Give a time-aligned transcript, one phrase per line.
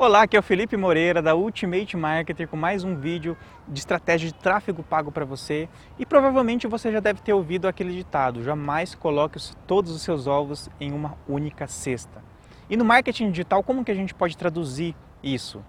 [0.00, 4.28] Olá, aqui é o Felipe Moreira da Ultimate Marketer com mais um vídeo de estratégia
[4.28, 5.68] de tráfego pago para você.
[5.98, 10.70] E provavelmente você já deve ter ouvido aquele ditado: jamais coloque todos os seus ovos
[10.78, 12.22] em uma única cesta.
[12.70, 15.64] E no marketing digital, como que a gente pode traduzir isso?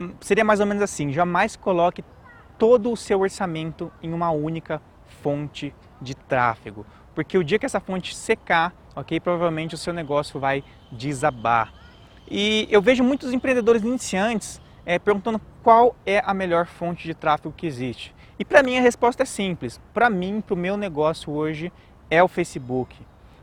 [0.00, 2.02] Hum, seria mais ou menos assim: jamais coloque
[2.56, 4.80] todo o seu orçamento em uma única
[5.20, 10.40] fonte de tráfego, porque o dia que essa fonte secar, ok, provavelmente o seu negócio
[10.40, 11.81] vai desabar.
[12.30, 17.54] E eu vejo muitos empreendedores iniciantes é, perguntando qual é a melhor fonte de tráfego
[17.56, 18.14] que existe.
[18.38, 19.80] E para mim a resposta é simples.
[19.94, 21.72] Para mim, para o meu negócio hoje,
[22.10, 22.96] é o Facebook.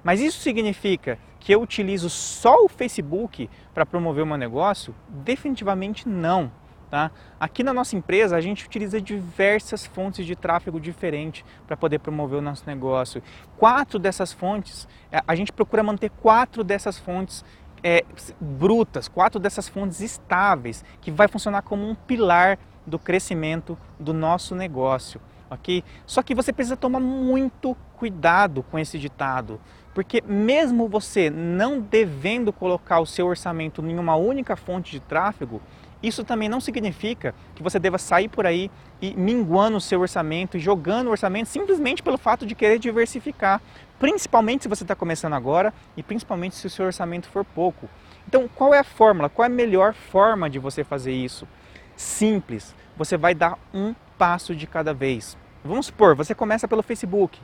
[0.03, 4.93] Mas isso significa que eu utilizo só o Facebook para promover o meu negócio?
[5.07, 6.51] Definitivamente não.
[6.89, 7.11] Tá?
[7.39, 12.39] Aqui na nossa empresa a gente utiliza diversas fontes de tráfego diferentes para poder promover
[12.39, 13.21] o nosso negócio.
[13.57, 14.87] Quatro dessas fontes,
[15.27, 17.45] a gente procura manter quatro dessas fontes
[17.83, 18.03] é,
[18.39, 24.55] brutas, quatro dessas fontes estáveis, que vai funcionar como um pilar do crescimento do nosso
[24.55, 25.83] negócio, ok?
[26.05, 29.59] Só que você precisa tomar muito cuidado com esse ditado,
[29.93, 35.61] porque mesmo você não devendo colocar o seu orçamento em uma única fonte de tráfego,
[36.01, 40.55] isso também não significa que você deva sair por aí e minguando o seu orçamento
[40.55, 43.61] e jogando o orçamento simplesmente pelo fato de querer diversificar,
[43.99, 47.89] principalmente se você está começando agora e principalmente se o seu orçamento for pouco.
[48.27, 49.29] Então, qual é a fórmula?
[49.29, 51.47] Qual é a melhor forma de você fazer isso?
[51.95, 52.73] Simples.
[52.95, 55.37] Você vai dar um passo de cada vez.
[55.63, 57.39] Vamos supor, você começa pelo Facebook.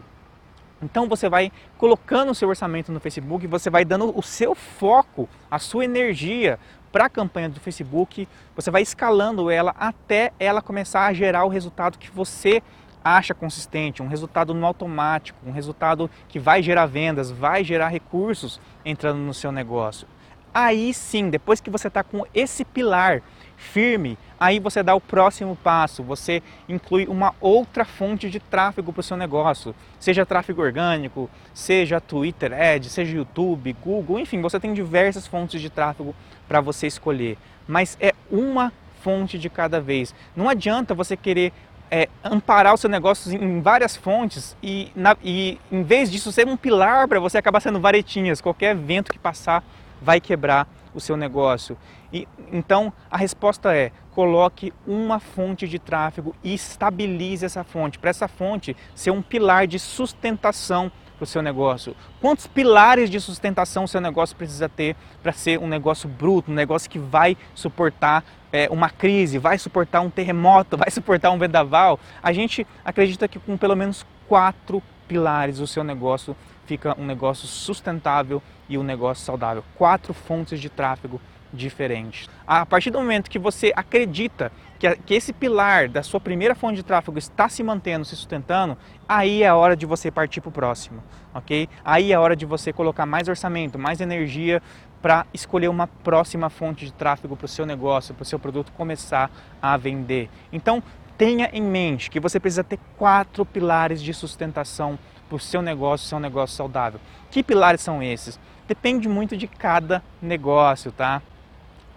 [0.81, 5.27] Então você vai colocando o seu orçamento no Facebook, você vai dando o seu foco,
[5.49, 6.59] a sua energia
[6.95, 11.49] para a campanha do Facebook, você vai escalando ela até ela começar a gerar o
[11.49, 12.63] resultado que você
[13.03, 18.61] acha consistente, um resultado no automático, um resultado que vai gerar vendas, vai gerar recursos
[18.85, 20.07] entrando no seu negócio.
[20.55, 23.21] Aí sim, depois que você está com esse pilar
[23.57, 29.01] firme, aí você dá o próximo passo, você inclui uma outra fonte de tráfego para
[29.01, 34.73] o seu negócio, seja tráfego orgânico, seja Twitter Ads, seja YouTube, Google, enfim, você tem
[34.73, 36.15] diversas fontes de tráfego
[36.47, 38.71] para você escolher, mas é uma
[39.01, 40.15] fonte de cada vez.
[40.33, 41.51] Não adianta você querer
[41.91, 46.47] é, amparar o seu negócio em várias fontes e, na, e em vez disso ser
[46.47, 49.61] um pilar para você acabar sendo varetinhas, qualquer vento que passar
[50.01, 51.77] vai quebrar o seu negócio.
[52.11, 58.09] E, então a resposta é: coloque uma fonte de tráfego e estabilize essa fonte, para
[58.09, 61.95] essa fonte ser um pilar de sustentação para o seu negócio.
[62.21, 66.55] Quantos pilares de sustentação o seu negócio precisa ter para ser um negócio bruto, um
[66.55, 71.99] negócio que vai suportar é, uma crise, vai suportar um terremoto, vai suportar um vendaval?
[72.21, 76.35] A gente acredita que com pelo menos quatro pilares o seu negócio
[76.65, 79.63] fica um negócio sustentável e um negócio saudável.
[79.75, 81.21] Quatro fontes de tráfego
[81.53, 82.29] diferentes.
[82.45, 86.75] A partir do momento que você acredita que, que esse pilar da sua primeira fonte
[86.75, 88.77] de tráfego está se mantendo, se sustentando,
[89.07, 91.01] aí é a hora de você partir para o próximo,
[91.33, 91.69] ok?
[91.83, 94.61] Aí é a hora de você colocar mais orçamento, mais energia
[95.01, 98.71] para escolher uma próxima fonte de tráfego para o seu negócio, para o seu produto
[98.73, 100.29] começar a vender.
[100.51, 100.83] Então,
[101.17, 106.07] tenha em mente que você precisa ter quatro pilares de sustentação para o seu negócio,
[106.07, 106.99] seu negócio saudável.
[107.31, 108.39] Que pilares são esses?
[108.67, 111.21] Depende muito de cada negócio, tá?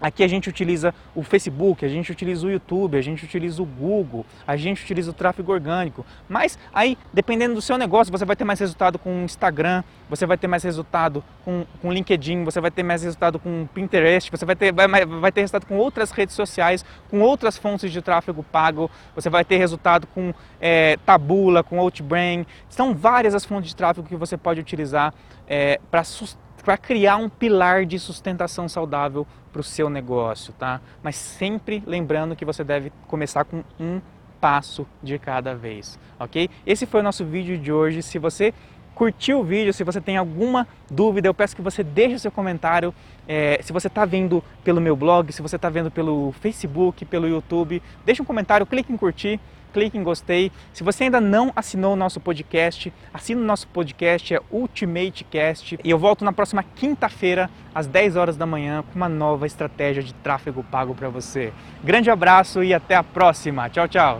[0.01, 3.65] Aqui a gente utiliza o Facebook, a gente utiliza o YouTube, a gente utiliza o
[3.65, 6.05] Google, a gente utiliza o tráfego orgânico.
[6.27, 10.25] Mas aí, dependendo do seu negócio, você vai ter mais resultado com o Instagram, você
[10.25, 14.31] vai ter mais resultado com o LinkedIn, você vai ter mais resultado com o Pinterest,
[14.31, 18.01] você vai ter, vai, vai ter resultado com outras redes sociais, com outras fontes de
[18.01, 22.45] tráfego pago, você vai ter resultado com é, Tabula, com Outbrain.
[22.69, 25.13] São várias as fontes de tráfego que você pode utilizar
[25.47, 30.81] é, para sustentar para criar um pilar de sustentação saudável para o seu negócio, tá?
[31.01, 34.01] Mas sempre lembrando que você deve começar com um
[34.39, 36.49] passo de cada vez, ok?
[36.65, 38.01] Esse foi o nosso vídeo de hoje.
[38.01, 38.53] Se você
[38.99, 42.93] curtiu o vídeo, se você tem alguma dúvida, eu peço que você deixe seu comentário.
[43.25, 47.25] É, se você está vendo pelo meu blog, se você está vendo pelo Facebook, pelo
[47.25, 49.39] YouTube, deixe um comentário, clique em curtir
[49.71, 50.51] clique em gostei.
[50.73, 55.77] Se você ainda não assinou o nosso podcast, assine o nosso podcast, é Ultimate Cast.
[55.83, 60.01] E eu volto na próxima quinta-feira, às 10 horas da manhã, com uma nova estratégia
[60.01, 61.53] de tráfego pago para você.
[61.83, 63.69] Grande abraço e até a próxima.
[63.69, 64.17] Tchau, tchau.